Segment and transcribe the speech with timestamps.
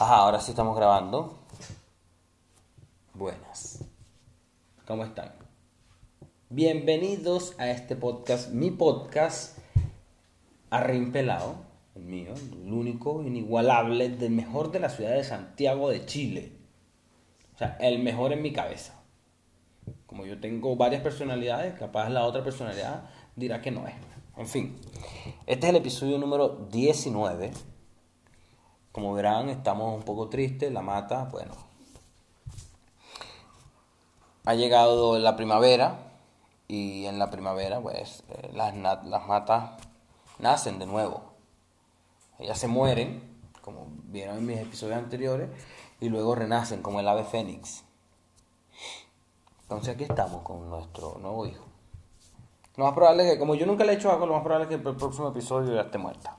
[0.00, 1.40] Ahora sí estamos grabando.
[3.14, 3.84] Buenas.
[4.86, 5.32] ¿Cómo están?
[6.50, 9.58] Bienvenidos a este podcast, mi podcast,
[10.70, 11.56] Arrimpelado,
[11.96, 16.52] el mío, el único, inigualable, del mejor de la ciudad de Santiago de Chile.
[17.56, 19.02] O sea, el mejor en mi cabeza.
[20.06, 23.96] Como yo tengo varias personalidades, capaz la otra personalidad dirá que no es.
[24.36, 24.76] En fin,
[25.46, 27.50] este es el episodio número 19
[28.98, 30.72] como verán, estamos un poco tristes.
[30.72, 31.52] La mata, bueno.
[34.44, 36.14] Ha llegado la primavera
[36.66, 39.80] y en la primavera, pues, eh, las, las matas
[40.40, 41.22] nacen de nuevo.
[42.40, 43.22] Ellas se mueren,
[43.62, 45.48] como vieron en mis episodios anteriores,
[46.00, 47.84] y luego renacen como el ave fénix.
[49.62, 51.64] Entonces aquí estamos con nuestro nuevo hijo.
[52.76, 54.64] Lo más probable es que, como yo nunca le he hecho algo, lo más probable
[54.64, 56.36] es que el próximo episodio ya esté muerta.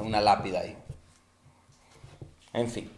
[0.00, 0.76] Una lápida ahí.
[2.52, 2.90] En fin,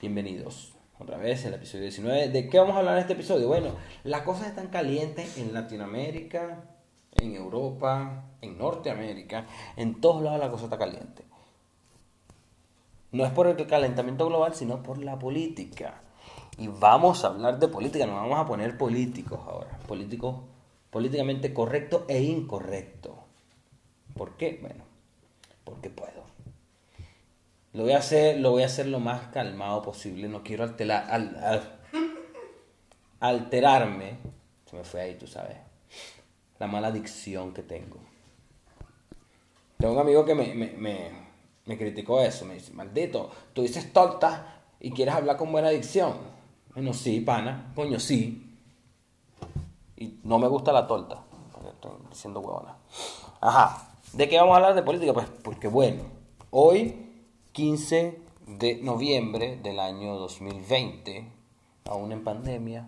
[0.00, 2.28] bienvenidos otra vez al episodio 19.
[2.28, 3.48] ¿De qué vamos a hablar en este episodio?
[3.48, 3.70] Bueno,
[4.04, 6.62] las cosas están calientes en Latinoamérica,
[7.20, 11.24] en Europa, en Norteamérica, en todos lados la cosa está caliente.
[13.10, 16.02] No es por el calentamiento global, sino por la política.
[16.56, 20.36] Y vamos a hablar de política, nos vamos a poner políticos ahora, políticos
[20.90, 23.24] políticamente correcto e incorrecto.
[24.14, 24.60] ¿Por qué?
[24.62, 24.84] Bueno,
[25.64, 26.25] porque puedo.
[27.76, 30.28] Lo voy a hacer, lo voy a hacer lo más calmado posible.
[30.28, 31.78] No quiero alterar, al,
[33.20, 34.16] alterarme.
[34.64, 35.58] Se me fue ahí, tú sabes.
[36.58, 37.98] La mala adicción que tengo.
[39.76, 41.10] Tengo un amigo que me, me,
[41.66, 42.46] me, criticó eso.
[42.46, 46.14] Me dice, maldito, tú dices torta y quieres hablar con buena adicción.
[46.72, 47.72] Bueno, sí, pana.
[47.74, 48.56] Coño, sí.
[49.98, 51.24] Y no me gusta la torta.
[51.68, 52.74] Estoy diciendo huevona.
[53.42, 53.98] Ajá.
[54.14, 55.12] ¿De qué vamos a hablar de política?
[55.12, 56.04] Pues porque bueno,
[56.50, 57.05] hoy
[57.56, 58.18] 15
[58.58, 61.26] de noviembre del año 2020,
[61.86, 62.86] aún en pandemia,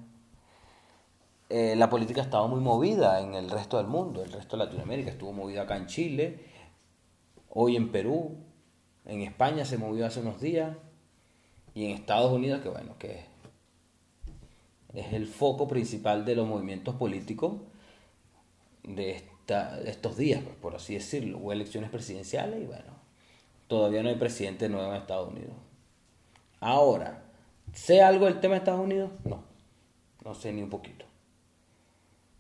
[1.49, 5.11] eh, la política estaba muy movida en el resto del mundo, el resto de Latinoamérica,
[5.11, 6.45] estuvo movida acá en Chile,
[7.49, 8.37] hoy en Perú,
[9.07, 10.77] en España se movió hace unos días,
[11.73, 13.25] y en Estados Unidos, que bueno, que
[14.93, 17.55] es el foco principal de los movimientos políticos
[18.83, 21.39] de, de estos días, pues, por así decirlo.
[21.39, 23.08] Hubo elecciones presidenciales y bueno,
[23.69, 25.55] todavía no hay presidente nuevo en Estados Unidos.
[26.61, 27.23] Ahora,
[27.73, 29.13] ¿sé algo del tema de Estados Unidos?
[29.25, 29.45] No,
[30.25, 31.05] no sé ni un poquito.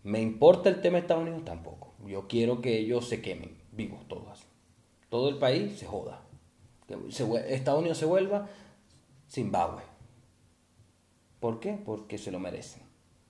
[0.03, 1.45] ¿Me importa el tema de Estados Unidos?
[1.45, 1.93] Tampoco.
[2.07, 4.47] Yo quiero que ellos se quemen, vivos todos.
[5.11, 6.23] Todo el país se joda.
[6.87, 6.97] Que
[7.55, 8.49] Estados Unidos se vuelva
[9.31, 9.83] Zimbabue.
[11.41, 11.79] ¿Por qué?
[11.85, 12.83] Porque se lo merecen.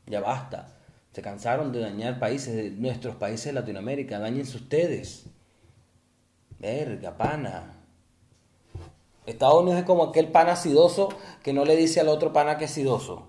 [0.07, 0.77] Ya basta.
[1.13, 4.19] Se cansaron de dañar países, nuestros países de Latinoamérica.
[4.19, 5.27] Dañense ustedes.
[6.59, 7.78] Verga, pana.
[9.29, 11.09] Estados Unidos es como aquel pan acidoso
[11.43, 13.27] que no le dice al otro pana que es acidoso.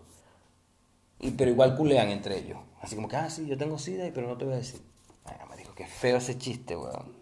[1.19, 2.57] Y, pero igual culean entre ellos.
[2.81, 4.81] Así como que, ah, sí, yo tengo sida, pero no te voy a decir.
[5.25, 7.17] Ay, me dijo, qué feo ese chiste, weón.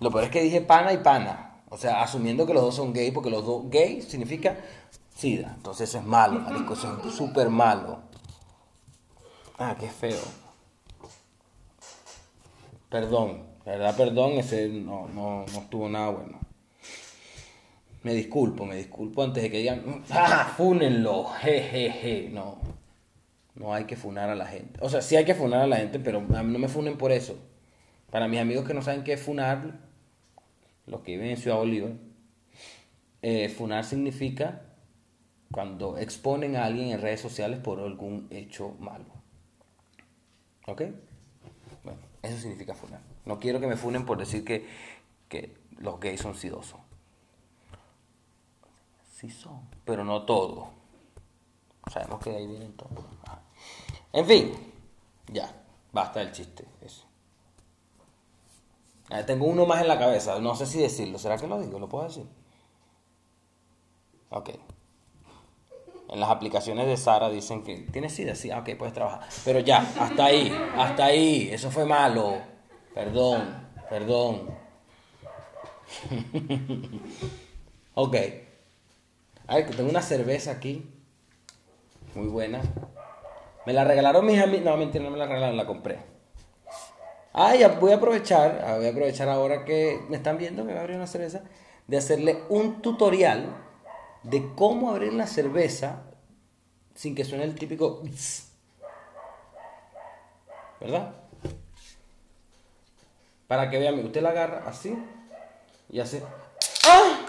[0.00, 1.62] Lo peor es que dije pana y pana.
[1.68, 4.58] O sea, asumiendo que los dos son gay, porque los dos gay significa
[5.14, 5.52] sida.
[5.56, 8.00] Entonces eso es malo, marico, eso es súper malo.
[9.58, 10.18] Ah, qué feo.
[12.88, 13.49] Perdón.
[13.70, 16.40] La verdad, perdón, ese no, no, no estuvo nada bueno.
[18.02, 20.52] Me disculpo, me disculpo antes de que digan, ¡ah!
[20.56, 21.28] ¡Fúnenlo!
[22.32, 22.58] No.
[23.54, 24.80] No hay que funar a la gente.
[24.82, 26.98] O sea, sí hay que funar a la gente, pero a mí no me funen
[26.98, 27.38] por eso.
[28.10, 29.78] Para mis amigos que no saben qué es funar,
[30.86, 31.92] los que viven en Ciudad Bolívar,
[33.22, 34.62] eh, funar significa
[35.52, 39.04] cuando exponen a alguien en redes sociales por algún hecho malo.
[40.66, 40.82] ¿Ok?
[41.84, 43.09] Bueno, eso significa funar.
[43.30, 46.80] No quiero que me funen por decir que, los gays son sidosos.
[49.14, 50.66] Sí son, pero no todos.
[51.88, 53.04] Sabemos que ahí vienen todos.
[54.12, 54.52] En fin,
[55.28, 55.48] ya,
[55.92, 56.64] basta del chiste.
[56.80, 57.06] Eso.
[59.28, 61.16] tengo uno más en la cabeza, no sé si decirlo.
[61.16, 61.78] ¿Será que lo digo?
[61.78, 62.26] ¿Lo puedo decir?
[64.30, 64.50] Ok.
[66.08, 69.20] En las aplicaciones de Sara dicen que tienes sida, sí, ok, puedes trabajar.
[69.44, 72.50] Pero ya, hasta ahí, hasta ahí, eso fue malo.
[72.94, 74.50] Perdón, perdón.
[77.94, 78.16] ok.
[79.46, 80.88] A ver, que tengo una cerveza aquí.
[82.14, 82.60] Muy buena.
[83.66, 84.64] Me la regalaron mis amigos.
[84.64, 85.98] No, mentira, no me la regalaron, la compré.
[87.32, 90.78] Ah, voy a aprovechar, ah, voy a aprovechar ahora que me están viendo que voy
[90.78, 91.42] a abrir una cerveza,
[91.86, 93.54] de hacerle un tutorial
[94.24, 96.02] de cómo abrir la cerveza
[96.94, 98.02] sin que suene el típico...
[100.80, 101.14] ¿Verdad?
[103.50, 104.96] Para que vean, usted la agarra así
[105.88, 106.22] y hace
[106.86, 107.26] ¡Ah!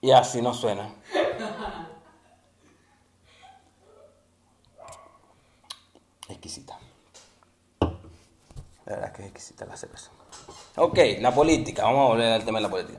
[0.00, 0.92] Y así no suena.
[6.28, 6.80] Exquisita.
[7.80, 7.90] La
[8.86, 10.10] verdad es que es exquisita la cerveza.
[10.74, 11.84] Ok, la política.
[11.84, 12.98] Vamos a volver al tema de la política.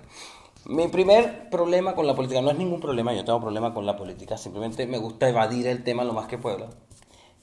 [0.67, 3.97] Mi primer problema con la política, no es ningún problema, yo tengo problema con la
[3.97, 6.69] política, simplemente me gusta evadir el tema lo más que pueda,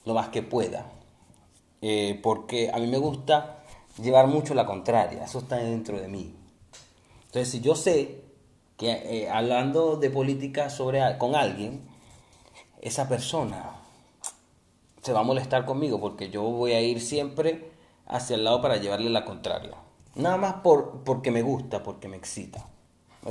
[0.05, 0.89] lo más que pueda,
[1.81, 3.63] eh, porque a mí me gusta
[4.01, 6.35] llevar mucho la contraria, eso está dentro de mí.
[7.25, 8.23] Entonces, si yo sé
[8.77, 11.81] que eh, hablando de política sobre, con alguien,
[12.81, 13.75] esa persona
[15.01, 17.71] se va a molestar conmigo porque yo voy a ir siempre
[18.07, 19.75] hacia el lado para llevarle la contraria.
[20.15, 22.65] Nada más por, porque me gusta, porque me excita.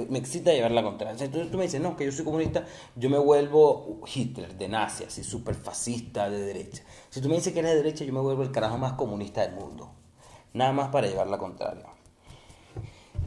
[0.08, 1.12] Me excita llevar la contraria.
[1.12, 5.04] Entonces tú me dices, no, que yo soy comunista, yo me vuelvo Hitler, de nazi,
[5.04, 6.82] así súper fascista, de derecha.
[7.08, 9.40] Si tú me dices que eres de derecha, yo me vuelvo el carajo más comunista
[9.40, 9.90] del mundo.
[10.52, 11.86] Nada más para llevar la contraria.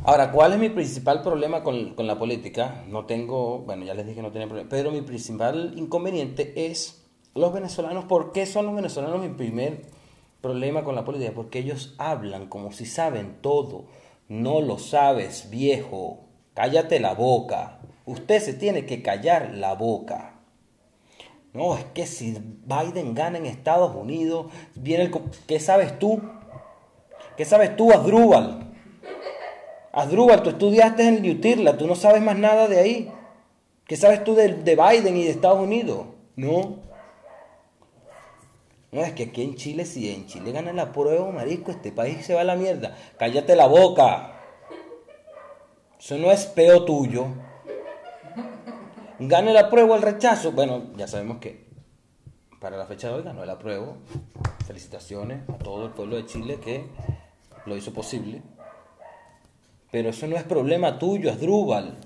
[0.03, 2.83] Ahora, ¿cuál es mi principal problema con, con la política?
[2.87, 7.03] No tengo, bueno, ya les dije que no tenía problema, pero mi principal inconveniente es
[7.35, 8.05] los venezolanos.
[8.05, 9.85] ¿Por qué son los venezolanos mi primer
[10.41, 11.31] problema con la política?
[11.35, 13.85] Porque ellos hablan como si saben todo.
[14.27, 16.30] No lo sabes, viejo.
[16.53, 17.79] Cállate la boca.
[18.05, 20.35] Usted se tiene que callar la boca.
[21.53, 25.11] No, es que si Biden gana en Estados Unidos, viene el...
[25.47, 26.21] ¿Qué sabes tú?
[27.35, 28.71] ¿Qué sabes tú, Asdrúbal?
[29.91, 33.11] Asdrúbal, tú estudiaste en Newtirla, tú no sabes más nada de ahí.
[33.85, 36.05] ¿Qué sabes tú de, de Biden y de Estados Unidos?
[36.37, 36.79] No.
[38.91, 42.25] No, es que aquí en Chile, si en Chile gana la prueba, marisco, este país
[42.25, 42.95] se va a la mierda.
[43.17, 44.40] Cállate la boca.
[46.11, 47.27] Eso no es peo tuyo.
[49.17, 50.51] Gane la prueba o el rechazo.
[50.51, 51.67] Bueno, ya sabemos que
[52.59, 53.95] para la fecha de hoy ganó el apruebo.
[54.67, 56.85] Felicitaciones a todo el pueblo de Chile que
[57.65, 58.41] lo hizo posible.
[59.89, 61.97] Pero eso no es problema tuyo, es Drúbal.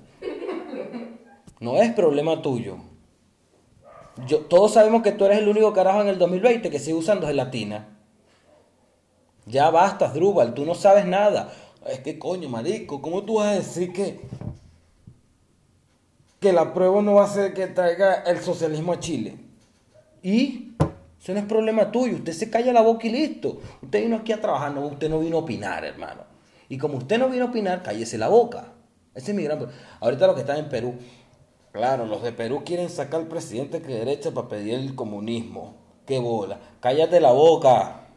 [1.58, 2.76] No es problema tuyo.
[4.24, 7.26] Yo, todos sabemos que tú eres el único carajo en el 2020 que sigue usando
[7.26, 7.88] gelatina.
[9.46, 11.52] Ya basta, Drúbal, tú no sabes nada.
[11.88, 14.20] Es que coño, marico, ¿cómo tú vas a decir que,
[16.40, 19.36] que la prueba no va a ser que traiga el socialismo a Chile?
[20.22, 20.74] Y
[21.20, 23.60] eso no es problema tuyo, usted se calla la boca y listo.
[23.82, 26.22] Usted vino aquí a trabajar, no, usted no vino a opinar, hermano.
[26.68, 28.72] Y como usted no vino a opinar, cállese la boca.
[29.14, 29.66] Ese es mi gran...
[30.00, 30.94] Ahorita lo que está en Perú,
[31.72, 35.74] claro, los de Perú quieren sacar al presidente que derecha para pedir el comunismo.
[36.04, 36.58] ¡Qué bola!
[36.80, 38.08] Cállate la boca.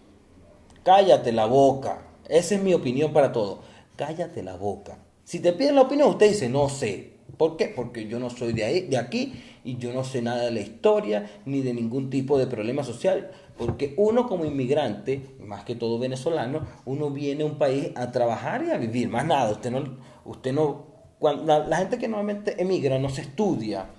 [0.83, 2.08] Cállate la boca.
[2.29, 3.61] Esa es mi opinión para todo.
[3.95, 4.99] Cállate la boca.
[5.23, 7.13] Si te piden la opinión, usted dice, no sé.
[7.37, 7.67] ¿Por qué?
[7.67, 9.33] Porque yo no soy de, ahí, de aquí
[9.63, 13.31] y yo no sé nada de la historia ni de ningún tipo de problema social.
[13.57, 18.63] Porque uno como inmigrante, más que todo venezolano, uno viene a un país a trabajar
[18.63, 19.09] y a vivir.
[19.09, 19.97] Más nada, usted no...
[20.25, 20.87] Usted no
[21.17, 23.89] cuando, la, la gente que normalmente emigra no se estudia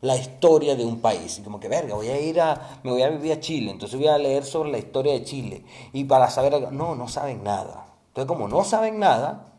[0.00, 1.38] la historia de un país.
[1.38, 3.98] Y como que, verga, voy a ir a, me voy a vivir a Chile, entonces
[3.98, 5.64] voy a leer sobre la historia de Chile.
[5.92, 7.86] Y para saber, no, no saben nada.
[8.08, 9.52] Entonces, como no saben nada,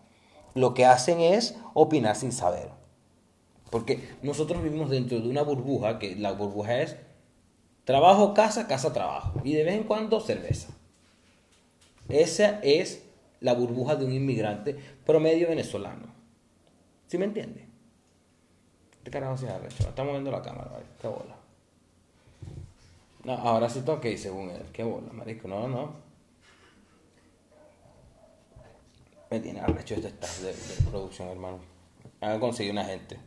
[0.54, 2.70] lo que hacen es opinar sin saber.
[3.70, 6.98] Porque nosotros vivimos dentro de una burbuja, que la burbuja es
[7.86, 9.40] trabajo, casa, casa, trabajo.
[9.44, 10.70] Y de vez en cuando cerveza.
[12.10, 13.04] Esa es
[13.40, 16.08] la burbuja de un inmigrante promedio venezolano.
[17.08, 17.71] ¿Sí me entiende?
[19.04, 19.84] ¿Qué carajo se arrecho?
[19.84, 20.86] Está moviendo la cámara, ¿vale?
[21.02, 21.36] Qué bola.
[23.24, 24.64] No, ahora sí ok, según él.
[24.74, 25.48] Qué bola, marico.
[25.48, 25.94] No, no.
[29.30, 31.60] Me tiene arrecho este staff de, de producción, hermano.
[32.20, 33.18] Han conseguido una gente.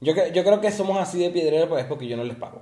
[0.00, 2.60] Yo, yo creo que somos así de piedrero, pues es porque yo no les pago.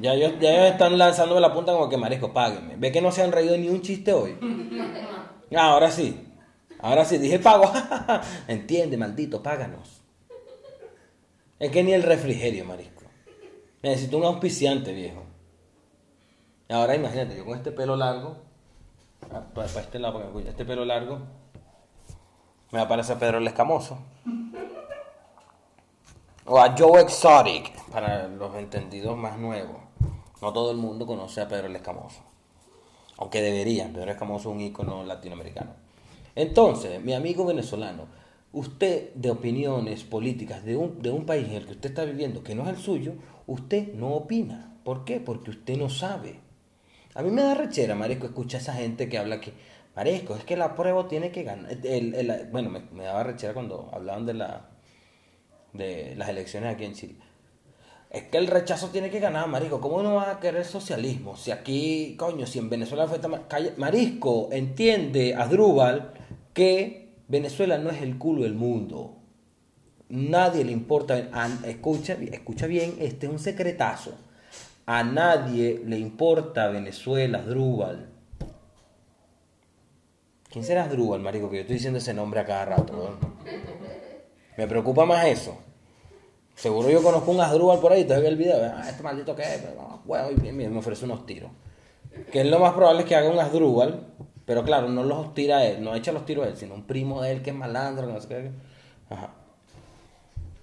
[0.00, 2.76] Ya ellos, ya ellos están lanzándome la punta como que, marisco, páguenme.
[2.76, 4.38] Ve que no se han reído ni un chiste hoy.
[5.54, 6.26] Ah, ahora sí.
[6.78, 7.70] Ahora sí, dije pago.
[8.48, 9.99] Entiende, maldito, páganos.
[11.60, 13.02] Es que ni el refrigerio, marisco.
[13.82, 15.22] Necesito un auspiciante, viejo.
[16.70, 18.38] Ahora imagínate, yo con este pelo largo,
[19.30, 21.18] ah, para, este lado, porque este pelo largo,
[22.70, 23.98] me va a Pedro el Escamoso.
[26.46, 29.76] O a Joe Exotic, para los entendidos más nuevos.
[30.40, 32.22] No todo el mundo conoce a Pedro el Escamoso.
[33.18, 35.72] Aunque deberían, Pedro el Escamoso es un ícono latinoamericano.
[36.34, 38.06] Entonces, mi amigo venezolano,
[38.52, 42.42] usted de opiniones políticas de un, de un país en el que usted está viviendo,
[42.42, 43.14] que no es el suyo,
[43.46, 44.76] usted no opina.
[44.84, 45.20] ¿Por qué?
[45.20, 46.40] Porque usted no sabe.
[47.14, 49.52] A mí me da rechera, Marisco, escuchar a esa gente que habla que,
[49.94, 51.70] Marisco, es que la prueba tiene que ganar.
[51.84, 54.68] El- el- bueno, me, daba rechera cuando hablaban de, la,
[55.72, 57.16] de las elecciones aquí en Chile.
[58.10, 59.80] Es que el rechazo tiene que ganar, Marisco.
[59.80, 61.36] ¿Cómo no va a querer socialismo?
[61.36, 63.20] Si aquí, coño, si en Venezuela fue
[63.76, 66.12] Marisco, entiende, Adrúbal,
[66.52, 66.99] que
[67.30, 69.16] Venezuela no es el culo del mundo.
[70.08, 71.16] Nadie le importa.
[71.64, 74.14] Escucha, escucha bien, este es un secretazo.
[74.84, 78.08] A nadie le importa Venezuela, Drúbal.
[80.50, 81.48] ¿Quién será Drúbal, marico?
[81.48, 83.16] Que yo estoy diciendo ese nombre a cada rato.
[84.56, 85.56] Me preocupa más eso.
[86.56, 89.42] Seguro yo conozco un Asdrúbal por ahí, te ve el video, ah, este maldito que
[89.42, 89.64] es,
[90.04, 91.50] bueno, me ofrece unos tiros.
[92.30, 94.08] Que es lo más probable es que haga un Asdrúbal,
[94.50, 97.30] pero claro, no los tira él, no echa los tiros él, sino un primo de
[97.30, 98.50] él que es malandro, no sé qué.
[99.08, 99.30] Ajá.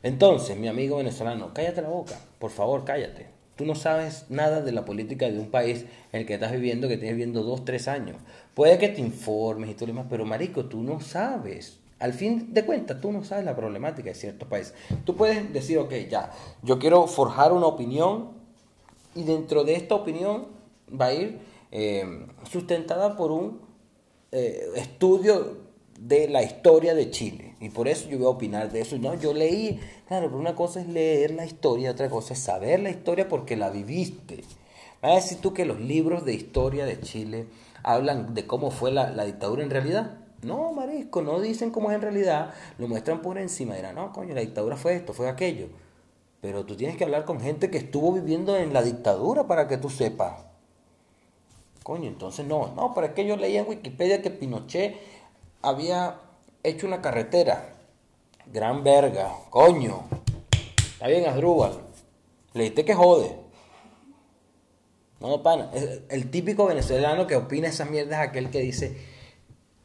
[0.04, 3.28] Entonces, mi amigo venezolano, cállate la boca, por favor, cállate.
[3.56, 6.90] Tú no sabes nada de la política de un país en el que estás viviendo,
[6.90, 8.18] que tienes viviendo dos, tres años.
[8.56, 11.80] Puede que te informes y todo lo demás, pero marico, tú no sabes.
[12.00, 14.74] Al fin de cuentas, tú no sabes la problemática de ciertos países.
[15.06, 18.32] Tú puedes decir, ok, ya, yo quiero forjar una opinión
[19.16, 20.48] y dentro de esta opinión
[20.90, 21.40] va a ir
[21.72, 23.66] eh, sustentada por un
[24.32, 25.68] eh, estudio
[26.00, 27.56] de la historia de Chile.
[27.60, 28.98] Y por eso yo voy a opinar de eso.
[28.98, 32.80] No, yo leí, claro, pero una cosa es leer la historia, otra cosa es saber
[32.80, 34.44] la historia porque la viviste.
[35.02, 37.48] ¿Vas a decir tú que los libros de historia de Chile
[37.84, 40.18] hablan de cómo fue la, dictadura en realidad?
[40.44, 43.76] No, marisco, no dicen cómo es en realidad, lo muestran por encima.
[43.76, 45.68] Dirán, no, coño, la dictadura fue esto, fue aquello.
[46.42, 49.78] Pero tú tienes que hablar con gente que estuvo viviendo en la dictadura para que
[49.78, 50.47] tú sepas.
[51.88, 54.98] Coño, entonces no, no, pero es que yo leí en Wikipedia que Pinochet
[55.62, 56.20] había
[56.62, 57.76] hecho una carretera.
[58.46, 60.02] Gran verga, coño.
[60.76, 61.72] Está bien, Asdrúbal.
[62.54, 63.38] Leíste que jode.
[65.22, 65.72] No, pana.
[66.10, 68.98] El, típico venezolano que opina esas mierdas es aquel que dice,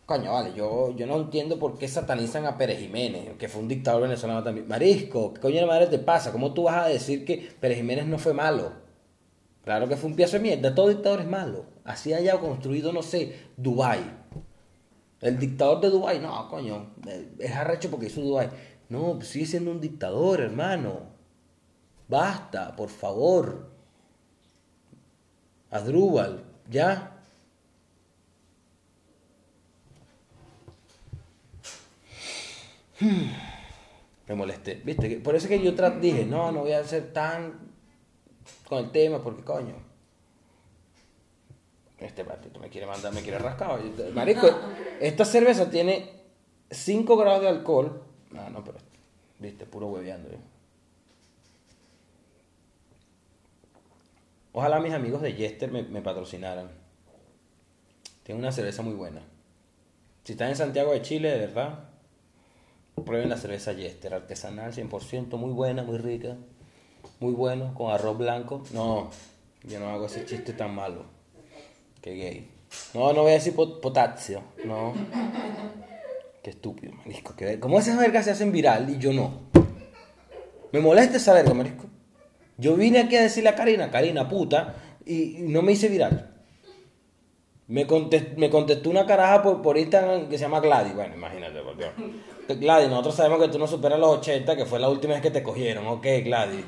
[0.04, 3.68] coño, vale, yo, yo no entiendo por qué satanizan a Pérez Jiménez, que fue un
[3.68, 4.66] dictador venezolano también.
[4.66, 6.32] Marisco, ¿qué coño de madre te pasa?
[6.32, 8.72] ¿Cómo tú vas a decir que Pérez Jiménez no fue malo?
[9.62, 11.71] Claro que fue un piazo de mierda, todo dictador es malo.
[11.84, 14.22] Así haya construido, no sé, Dubai
[15.22, 16.94] el dictador de Dubái, no, coño,
[17.38, 18.50] es arrecho porque hizo Dubái.
[18.88, 21.12] No, sigue siendo un dictador, hermano.
[22.08, 23.70] Basta, por favor.
[25.70, 27.22] Adrúbal, ya.
[33.00, 35.20] Me molesté, ¿viste?
[35.20, 35.70] Por eso que yo
[36.00, 37.70] dije, no, no voy a ser tan
[38.68, 39.91] con el tema, porque coño
[42.04, 43.80] este patito me quiere mandar, me quiere rascar.
[44.14, 44.48] Marico,
[45.00, 46.10] esta cerveza tiene
[46.70, 48.02] 5 grados de alcohol.
[48.34, 48.78] Ah, no, pero,
[49.38, 50.30] viste, puro hueveando.
[50.30, 50.38] ¿eh?
[54.52, 56.70] Ojalá mis amigos de Jester me, me patrocinaran.
[58.22, 59.22] Tiene una cerveza muy buena.
[60.24, 61.88] Si están en Santiago de Chile, de verdad,
[63.04, 66.36] prueben la cerveza Jester, artesanal, 100%, muy buena, muy rica,
[67.20, 68.62] muy bueno, con arroz blanco.
[68.72, 69.10] No,
[69.64, 71.04] yo no hago ese chiste tan malo.
[72.02, 72.50] Qué gay.
[72.94, 74.42] No, no voy a decir potasio.
[74.64, 74.92] No.
[76.42, 77.34] Qué estúpido, marisco.
[77.60, 79.42] ¿Cómo esas vergas se hacen viral y yo no?
[80.72, 81.84] Me molesta esa verga, marisco.
[82.58, 84.74] Yo vine aquí a decirle a Karina, Karina, puta,
[85.06, 86.28] y, no me hice viral.
[87.68, 87.86] Me,
[88.36, 90.96] me contestó una caraja por, por Instagram que se llama Gladys.
[90.96, 91.92] Bueno, imagínate, por Dios.
[92.48, 95.30] Gladys, nosotros sabemos que tú no superas los 80, que fue la última vez que
[95.30, 95.86] te cogieron.
[95.86, 96.64] Ok, Gladys.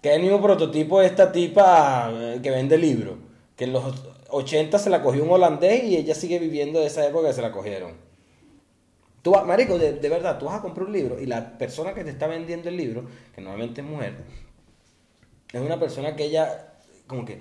[0.00, 3.16] Que es el mismo prototipo de esta tipa eh, que vende libros
[3.56, 3.84] que en los
[4.30, 7.42] 80 se la cogió un holandés y ella sigue viviendo de esa época que se
[7.42, 7.92] la cogieron.
[9.22, 12.10] Tú, marico, de, verdad, tú vas a comprar un libro y la persona que te
[12.10, 13.04] está vendiendo el libro,
[13.34, 14.24] que normalmente es mujer,
[15.52, 16.74] es una persona que ella,
[17.06, 17.40] como que,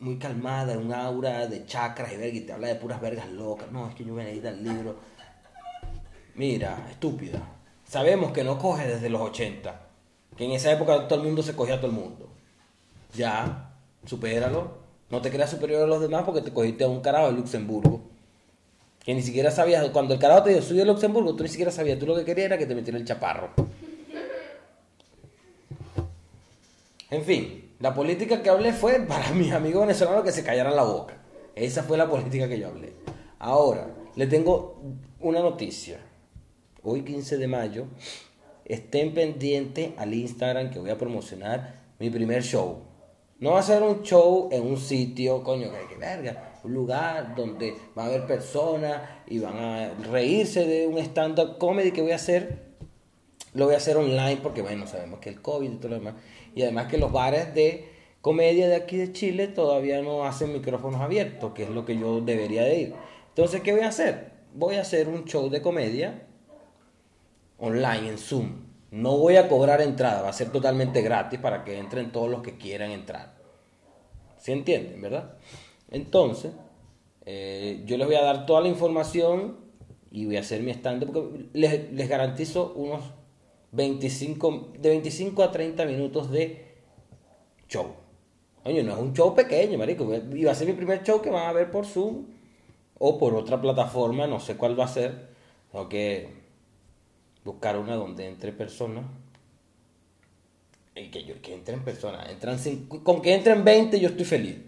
[0.00, 3.70] muy calmada, un aura de chakras y verga, y te habla de puras vergas locas.
[3.72, 4.96] No, es que yo me leí el libro.
[6.34, 7.40] Mira, estúpida.
[7.84, 9.88] Sabemos que no coge desde los 80.
[10.36, 12.28] Que en esa época todo el mundo se cogía a todo el mundo.
[13.14, 13.74] Ya,
[14.04, 14.87] supéralo.
[15.10, 18.00] No te creas superior a los demás porque te cogiste a un carajo de Luxemburgo.
[19.04, 21.70] Que ni siquiera sabías, cuando el carajo te dijo, soy de Luxemburgo, tú ni siquiera
[21.70, 23.50] sabías, tú lo que querías era que te metiera el chaparro.
[27.10, 30.82] En fin, la política que hablé fue para mis amigos venezolanos que se callaran la
[30.82, 31.14] boca.
[31.54, 32.92] Esa fue la política que yo hablé.
[33.38, 34.82] Ahora, le tengo
[35.20, 35.98] una noticia.
[36.82, 37.86] Hoy 15 de mayo,
[38.64, 42.87] estén pendientes al Instagram que voy a promocionar mi primer show.
[43.40, 48.04] No ser un show en un sitio, coño, que, que verga, un lugar donde va
[48.04, 52.66] a haber personas y van a reírse de un stand-up comedy que voy a hacer.
[53.54, 56.14] Lo voy a hacer online porque, bueno, sabemos que el COVID y todo lo demás.
[56.54, 57.88] Y además que los bares de
[58.20, 62.20] comedia de aquí de Chile todavía no hacen micrófonos abiertos, que es lo que yo
[62.20, 62.94] debería de ir.
[63.28, 64.32] Entonces, ¿qué voy a hacer?
[64.54, 66.26] Voy a hacer un show de comedia
[67.58, 68.67] online en Zoom.
[68.90, 72.42] No voy a cobrar entrada, va a ser totalmente gratis para que entren todos los
[72.42, 73.36] que quieran entrar.
[74.38, 75.36] ¿Sí entienden, verdad?
[75.90, 76.52] Entonces,
[77.30, 79.58] Eh, yo les voy a dar toda la información
[80.10, 83.02] y voy a hacer mi stand porque les, les garantizo unos
[83.72, 86.76] 25, de 25 a 30 minutos de
[87.68, 87.86] show.
[88.64, 90.04] Oye, no es un show pequeño, marico.
[90.34, 92.26] Y va a ser mi primer show que van a ver por Zoom
[92.98, 95.28] o por otra plataforma, no sé cuál va a ser.
[95.70, 96.28] Tengo que
[97.48, 99.04] buscar una donde entre personas.
[100.94, 102.28] Y que, yo, que entren personas.
[102.28, 102.58] Entran
[103.02, 104.58] con que entren 20 yo estoy feliz.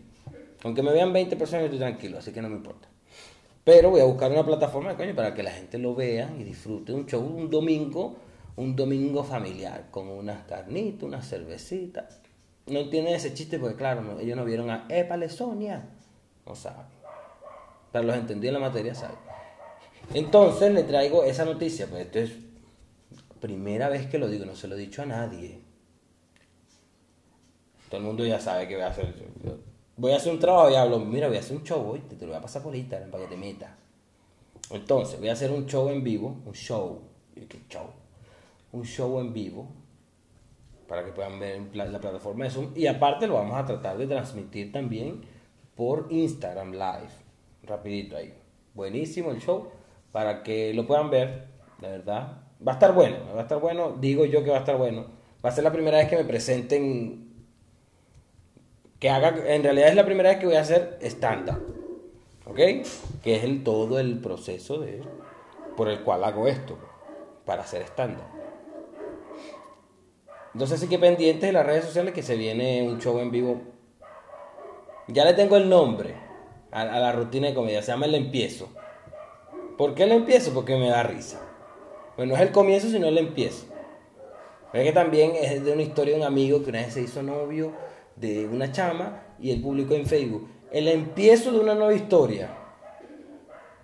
[0.63, 2.89] Con que me vean 20 personas yo estoy tranquilo, así que no me importa.
[3.65, 6.93] Pero voy a buscar una plataforma, coño, para que la gente lo vea y disfrute
[6.93, 8.17] un show un domingo,
[8.57, 12.21] un domingo familiar, con unas carnitas, unas cervecitas.
[12.67, 15.89] No entienden ese chiste porque, claro, ellos no vieron a Épale Sonia.
[16.47, 16.87] No saben.
[17.93, 19.17] Pero los entendí en la materia, ¿saben?
[20.15, 22.50] Entonces le traigo esa noticia, pues esto es
[23.41, 25.61] primera vez que lo digo, no se lo he dicho a nadie.
[27.89, 29.15] Todo el mundo ya sabe que voy a hacer.
[29.97, 32.15] Voy a hacer un trabajo y hablo, mira, voy a hacer un show hoy, te,
[32.21, 33.71] lo voy a pasar por Instagram para que te metas.
[34.71, 37.03] Entonces, voy a hacer un show en vivo, un show.
[38.73, 39.69] Un show en vivo,
[40.87, 42.73] para que puedan ver en la plataforma de Zoom.
[42.77, 45.23] Y aparte lo vamos a tratar de transmitir también
[45.75, 47.11] por Instagram Live,
[47.65, 48.33] rapidito ahí.
[48.75, 49.69] Buenísimo el show,
[50.13, 51.49] para que lo puedan ver,
[51.81, 52.50] de verdad.
[52.67, 55.07] Va a estar bueno, va a estar bueno, digo yo que va a estar bueno.
[55.45, 57.31] Va a ser la primera vez que me presenten
[58.99, 61.59] que haga, en realidad es la primera vez que voy a hacer estándar,
[62.45, 62.59] ¿ok?
[63.23, 65.03] Que es el, todo el proceso de,
[65.75, 66.77] por el cual hago esto,
[67.47, 68.27] para hacer estándar.
[70.53, 73.63] Entonces sí que pendientes de las redes sociales que se viene un show en vivo.
[75.09, 76.15] Ya le tengo el nombre
[76.71, 78.69] a, a la rutina de comedia, se llama El Empiezo.
[79.79, 80.53] ¿Por qué el empiezo?
[80.53, 81.41] Porque me da risa.
[82.21, 83.65] Pues no es el comienzo, sino el empiezo.
[84.75, 87.23] Es que también es de una historia de un amigo que una vez se hizo
[87.23, 87.73] novio
[88.15, 92.51] de una chama y él publicó en Facebook el empiezo de una nueva historia.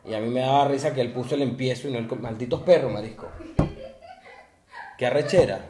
[0.05, 2.61] Y a mí me daba risa que él puso el empiezo y no el malditos
[2.61, 3.27] perros, marisco.
[4.99, 5.65] Qué arrechera.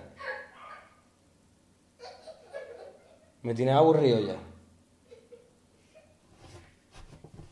[3.42, 4.34] Me tiene aburrido ya.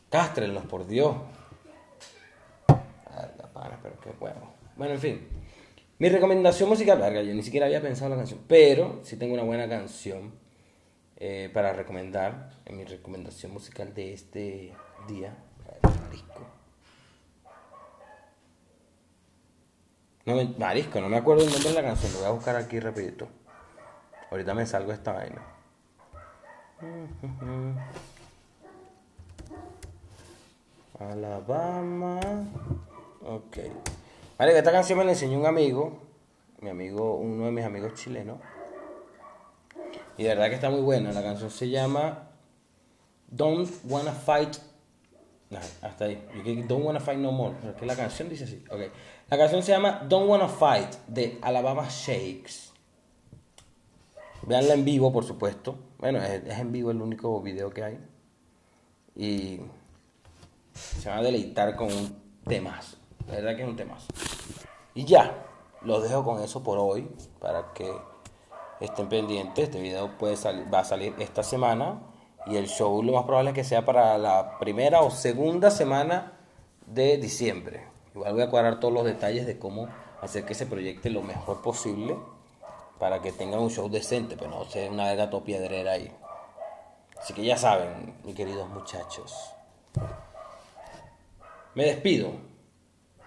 [0.09, 1.15] Cástrenlos, por Dios.
[2.67, 4.54] La pana, pero qué huevo.
[4.75, 5.27] Bueno, en fin.
[5.97, 9.33] Mi recomendación musical, larga, yo ni siquiera había pensado en la canción, pero sí tengo
[9.33, 10.33] una buena canción
[11.15, 14.73] eh, para recomendar en mi recomendación musical de este
[15.07, 15.33] día.
[15.81, 16.41] Marisco.
[20.25, 22.77] No, marisco, no me acuerdo el nombre de la canción, lo voy a buscar aquí
[22.81, 23.29] rapidito.
[24.31, 25.41] Ahorita me salgo esta vaina.
[30.99, 32.19] Alabama.
[33.21, 33.57] Ok.
[34.37, 36.01] Vale, esta canción me la enseñó un amigo,
[36.59, 38.37] mi amigo, uno de mis amigos chilenos.
[40.17, 41.11] Y de verdad que está muy buena.
[41.11, 42.29] La canción se llama
[43.27, 44.57] Don't Wanna Fight.
[45.81, 46.25] hasta ahí.
[46.67, 47.55] Don't Wanna Fight No More.
[47.61, 48.63] Porque la canción dice así.
[48.69, 48.91] Okay.
[49.29, 52.71] La canción se llama Don't Wanna Fight de Alabama Shakes.
[54.43, 55.77] Veanla en vivo, por supuesto.
[55.97, 57.99] Bueno, es, en vivo el único video que hay.
[59.15, 59.61] Y
[60.73, 62.97] se van a deleitar con un temazo.
[63.27, 64.07] La verdad que es un temazo.
[64.93, 65.45] Y ya,
[65.81, 67.09] los dejo con eso por hoy.
[67.39, 67.91] Para que
[68.79, 70.35] estén pendientes, este video puede
[70.73, 72.01] va a salir esta semana
[72.47, 76.33] y el show lo más probable es que sea para la primera o segunda semana
[76.85, 77.87] de diciembre.
[78.13, 79.87] Igual voy a cuadrar todos los detalles de cómo
[80.21, 82.17] hacer que se proyecte lo mejor posible
[82.99, 86.11] para que tengan un show decente, pero no sea una verga piedrera ahí.
[87.19, 89.33] Así que ya saben, mis queridos muchachos.
[91.73, 92.54] Me despido.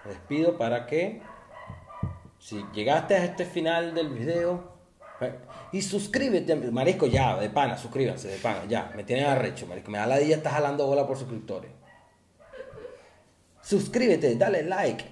[0.08, 1.20] Me despido para que
[2.38, 4.78] si llegaste a este final del video,
[5.70, 8.90] y suscríbete, marisco, ya, de pana, suscríbanse, de pana, ya.
[8.96, 9.90] Me tienen arrecho, marisco.
[9.90, 11.70] Me da la día, estás jalando bola por suscriptores.
[13.60, 15.04] Suscríbete, dale like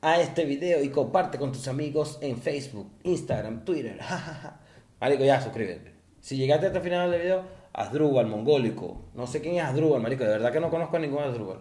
[0.00, 4.00] a este video y comparte con tus amigos en Facebook, Instagram, Twitter.
[5.00, 5.94] marico, ya, suscríbete.
[6.18, 9.10] Si llegaste hasta el final del video, Asdrúbal, mongólico.
[9.14, 10.24] No sé quién es Asdrúbal, marico.
[10.24, 11.60] De verdad que no conozco a ningún Asdrúbal.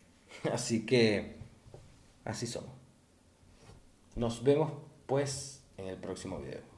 [0.50, 1.39] Así que,
[2.24, 2.70] así somos.
[4.16, 4.72] Nos vemos,
[5.06, 6.69] pues, en el próximo video.